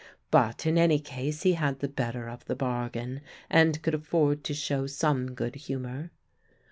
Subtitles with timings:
[0.31, 4.53] But in any case he had the better of the bargain and could afford to
[4.55, 6.09] show some good humour.